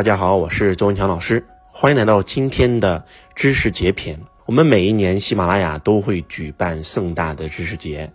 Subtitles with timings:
[0.00, 4.18] 大家好，我是周文强老师，欢迎来到今天的知识节篇。
[4.46, 8.10] 我们每一年喜马拉雅都会举办盛大的知识节，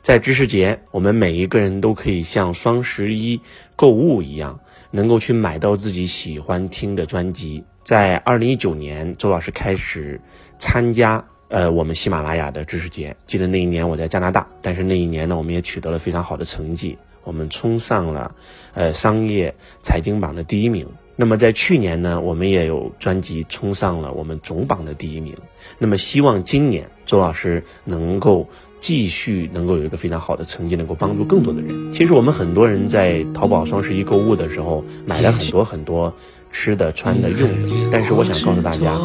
[0.00, 3.38] 在知识节，我们每一个人都可以像双十一
[3.76, 4.58] 购物一样，
[4.90, 7.62] 能够去买到自己喜欢听的专辑。
[7.82, 10.18] 在二零一九年，周老师开始
[10.56, 13.14] 参加呃我们喜马拉雅的知识节。
[13.26, 18.34] 记得那一年我在加拿大，但是那一年呢，我们也取得了非常好的成绩，我们冲上了
[18.72, 20.88] 呃商业财经榜的第一名。
[21.20, 25.34] 那么在去年呢，我们也有专辑冲上了我们总榜的第一名。
[25.76, 28.48] 那么希望今年周老师能够
[28.78, 31.92] 继续能够有一个非常好的成绩，能够帮助更多的人。
[31.92, 36.14] 其实我们很多人在淘宝双十一购物的时候，买了很多很多
[36.50, 38.98] 吃的、穿的、用的，但是我想告诉大家，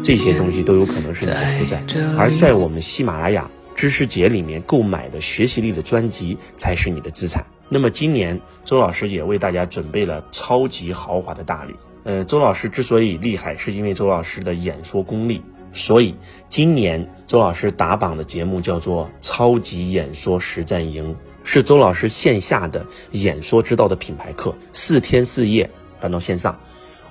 [0.00, 1.82] 这些东西都有可能是你的负债。
[2.16, 7.44] 而在我们喜马拉雅知识节里面购买的学习力的专辑，才是你的资产。
[7.68, 11.74] 那么今年周老师也为大家准备了超级豪华的大礼。
[12.04, 15.42] 呃，周老师之所以厉害，是因为周老师的演说功力。
[15.70, 16.14] 所以
[16.48, 21.12] 今年周老师打榜的节目叫做《超级演说实战营》，
[21.44, 25.68] 是周老师线下的演说之道的品牌课，四天四夜
[26.00, 26.58] 搬到线上，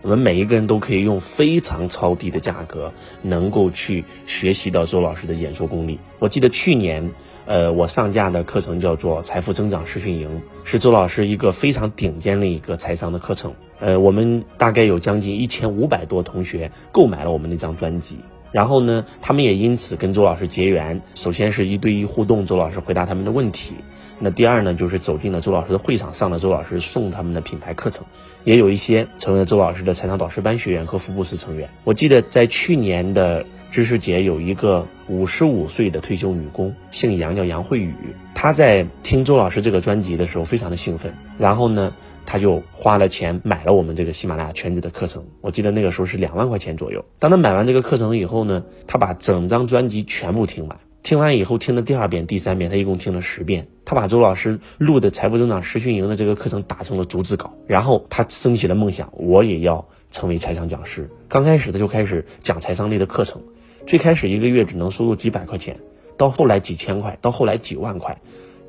[0.02, 6.00] 我们每一个人都可以用非常超低的价格，能够去学习到周老师的演说功力。
[6.18, 7.08] 我记得去年。
[7.48, 10.30] 呃，我上架的课程叫做《财富增长实训营》，
[10.66, 13.54] 是周老师一个非常顶尖的一个财商的课程。
[13.80, 18.20] 呃，我们大概有将近一千五百多同学购买了我们那张专辑，
[18.52, 21.02] 然后呢，他们也因此跟周老师结缘。
[21.16, 23.76] 首先是一对一互动，周老师回答他们的问题。
[24.20, 28.06] 那第二呢，就是走进了周老师的会场，上了周老师送他们的品牌课程，
[28.44, 31.70] 也有一些成为了周老师的财商导师班学员和福布斯成员。
[31.86, 33.46] 我记得在去年的。
[33.70, 37.94] 知识节有一个五十五岁的退休女工，姓杨，叫杨慧宇。
[38.34, 41.14] 她在听周老师这个专辑的时候，非常的兴奋。
[41.38, 41.94] 然后呢，
[42.26, 45.24] 她就花了钱买了我们这个喜马拉雅全职的课程。
[45.42, 47.04] 我记得那个时候是两万块钱左右。
[47.20, 50.78] 当她买完这个课程以后呢，她把整张专辑全部听完。
[51.04, 53.68] 听完以后，听了第二遍、第三遍，她一共听了十遍。
[53.86, 57.54] 她把周老师录的财富增长实训营的这个课程打成了逐字稿。
[57.68, 61.10] 然后她升起了梦想，我也要成为财商讲师。
[61.30, 63.42] 刚开始，她就开始讲财商类的课程。
[63.88, 65.80] 最开始一个月只能收入几百块钱，
[66.18, 68.20] 到后来几千块，到后来几万块，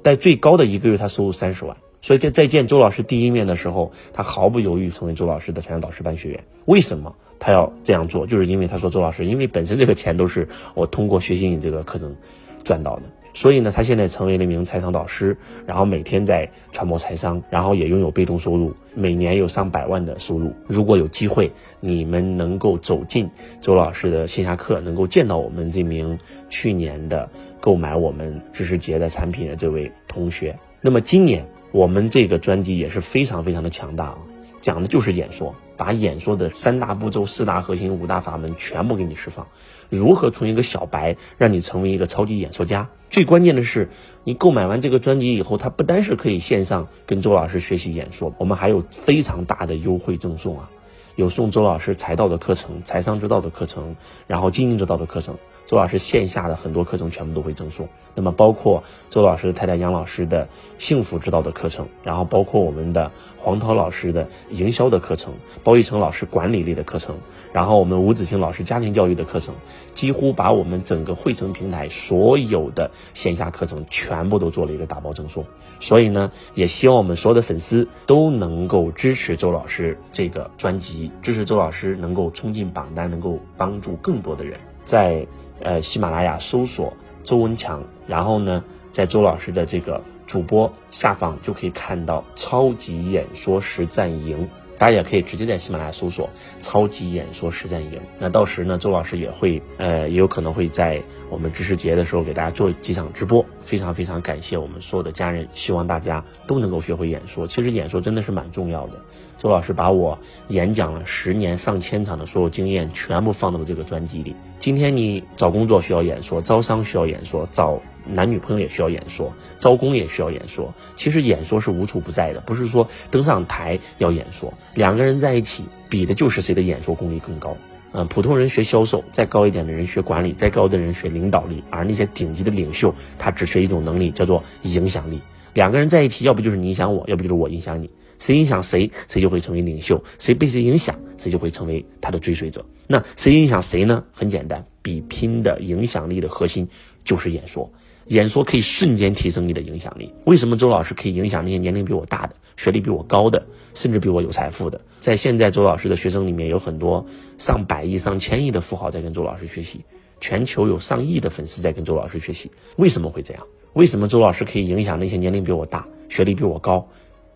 [0.04, 1.76] 在最高的一个月他收入三十万。
[2.00, 6.44] 所以在在见周老师第一面的时候，他毫不犹豫成为周老师的财商导师班学员。
[6.66, 8.28] 为什么他要这样做？
[8.28, 12.14] 就是因为他说周老师，因为本身这个钱都是我通过学习你这个课程
[12.62, 13.02] 赚到的。
[13.38, 20.52] 所以呢，他现在成为了一名财商导师，然后每天在传播财商，然后也拥有被动收入，每年有上百万的收入。
[20.66, 21.48] 如果有机会，
[21.78, 34.18] 你们能够走进周老师的线下课，能够见到我们这名去年的购买我们知识节的产品的这位同学，那么今年我们这个专辑也是非常非常的强大啊，
[34.60, 35.54] 讲的就是演说。
[35.76, 39.46] 把演说的三大步骤、四大核心、五大法门全部给你释放，
[39.88, 42.88] 如何从一个小白让你成为一个超级演说家？
[43.10, 43.88] 最关键的是，
[44.24, 50.68] 你购买完这个专辑以后，它不单是可以线上跟周老师学习演说，我们还有非常大的优惠赠送啊！
[51.14, 53.94] 有送周老师财道的课程、财商之道的课程，
[54.26, 55.38] 然后经营之道的课程。
[55.68, 60.48] 周老师线下的很多课程全部都会赠送，那么包括周老师太太杨老师的
[60.78, 67.14] 幸福之道的课程，然后包括我们的黄涛老师的营销的课程，包玉成老师管理类的课程，
[67.52, 69.54] 然后我们吴子清老师家庭教育的课程，
[69.92, 75.44] 几乎把我们整个汇成平台所有的线下课程全部都做了一个打包赠送。
[75.78, 85.26] 所以呢，也希望我们所有的粉丝都能够支持周老师这个专辑，支持周老师能够冲进榜单，能够帮助更多的人在。
[85.60, 86.92] 呃，喜马拉雅搜索
[87.24, 88.62] 周文强，然后呢，
[88.92, 94.48] 在周老师的这个主播下方就可以看到超级演说实战营。
[94.78, 96.30] 大家也可以直接在喜马拉雅搜索
[96.62, 98.00] “超级演说实战营”。
[98.18, 103.44] 那到时呢，周老师也会，呃，也有可能会在我们知识节的时候给大家做几场直播。
[103.60, 107.46] 非常非常感谢我们所有的家人，希望大家都能够学会演说。
[107.46, 109.02] 其实演说真的是蛮重要的。
[109.36, 110.18] 周老师把我
[110.48, 114.34] 演讲了十年、上千场的所有经验全部放到了这个专辑里。
[114.58, 117.82] 今天你找工作需要演说，招商需要演说，找。
[118.12, 120.74] 男女朋友也需要演说，招工也需要演说。
[120.96, 124.52] 其实演说是无处不在的，不是说登上台要演说。
[124.74, 127.56] 两个人在一起比的就是谁的演说功力更高。
[127.92, 135.20] 嗯，普通人学销售，再高一点的人学管理，再高的人学领导力，而那些顶级的领袖，他只学一种能力，叫做影响力。
[135.54, 137.90] 两个人在一起，要不就是你影响我，要不就是我影响你。
[138.18, 142.66] 谁影响谁，谁就会成为领袖；谁被谁影响，谁就会成为他的追随者。
[142.86, 144.04] 那谁影响谁呢？
[144.12, 146.68] 很简单，比拼的影响力的核心
[147.04, 147.72] 就是演说。
[148.08, 150.12] 演说可以瞬间提升你的影响力。
[150.24, 153.44] 为什么周老师可以影响那些年龄比我大的、学历比我高的，
[153.74, 154.80] 甚至比我有财富的？
[155.00, 157.04] 在现在周老师的学生里面，有很多
[157.36, 159.84] 上百亿、上千亿的富豪在跟周老师学习，
[160.20, 162.50] 全球有上亿的粉丝在跟周老师学习。
[162.76, 163.46] 为什么会这样？
[163.74, 166.86] 为什么周老师可以影响那些年龄比我大、学历比我高，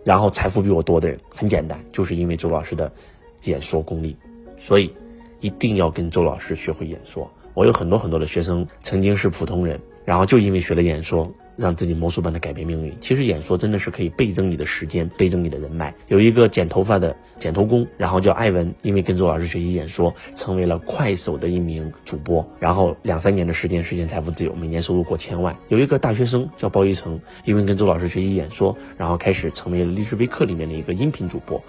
[0.05, 1.21] 然后财富比我多的人？
[1.35, 2.91] 很简单，就是因为周老师的
[3.45, 4.17] 演说功力。
[4.59, 4.91] 所以，
[5.41, 7.31] 一定要跟周老师学会演说。
[7.55, 12.93] 我有很多很多的学生曾经是普通人，然后就因为学了演说，让自己魔术般的改变命运。
[13.01, 15.95] 其实演说真的是可以倍增你的时间，倍增你的人脉。
[16.09, 25.57] 有一个剪头发的剪头工，然后叫艾文，因为跟周老师学习演说，成为了快手的一名主播，然后两三年的时间实现财富自由，每年收入过千万。
[25.69, 31.63] 有一个大学生叫包一成，因为跟周老师学习演说，然后开始成为了励志微课里面的一个音频主播。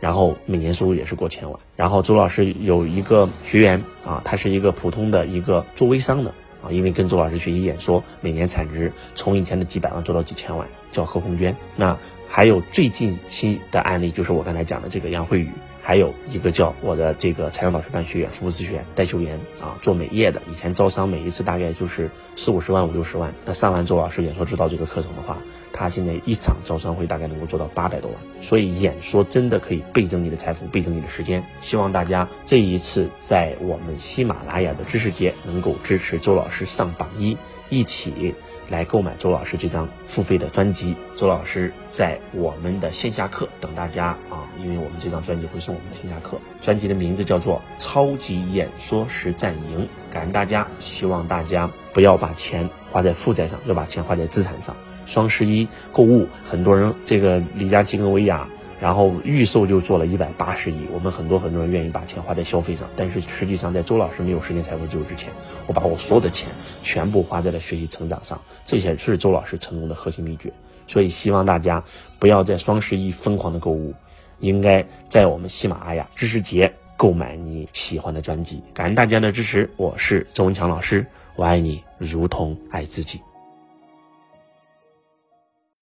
[0.00, 1.58] 然后每年收入也是过千万。
[1.76, 11.54] 然后周老师有一个学员啊，他是一个普通的一个做微商的啊，因为跟周老师学习演说，每年产值从以前的几百万做到几千万，叫何红娟。
[11.76, 11.96] 那
[12.28, 15.50] 还有最近期的案例，就是我刚才讲的这个杨慧宇。
[15.86, 25.36] 还有一个叫我的这个财商导师办学员福布斯学院戴秀妍啊，做美业的，以前招商每一次大概就是四五十万五六十万，那上完周老师演说指导这个课程的话，
[25.74, 31.44] 他现在一场招商会大概能够做到八百多万，所以演说真的可以倍增你的财富，倍增你的时间。
[31.60, 37.36] 希望大家这一次在我们喜马拉雅的知识节能够支持周老师上榜一，
[37.68, 38.34] 一起。
[38.68, 49.80] 来购买周老师这张付费的专辑，周老师在我们的线下课等大家啊，因为我们这张专辑会送我们的线下课，专辑的名字叫做《超级演说实战营》，
[50.12, 54.74] 感恩大家，希望大家不要把钱花在负债上，要把钱花在资产上。
[55.06, 58.48] 双十一购物，很多人这个李佳琦跟薇娅。
[58.80, 65.30] 然后预售就做了一百八十亿，我们很多很多人愿意把钱花在消费上，但是实际上在周老师没有时间财富自由之前，
[65.66, 66.48] 我把我所有的钱
[66.82, 70.52] 全部花在了学习成长上，这些是周老师成功的核心秘诀。
[70.86, 71.82] 所以希望大家
[72.18, 73.94] 不要在双十一疯狂的购物，
[74.40, 78.62] 应该在我们喜马拉雅知识节购买你喜欢的专辑。
[78.74, 81.06] 感恩大家的支持，我是周文强老师，
[81.36, 83.18] 我爱你如同爱自己。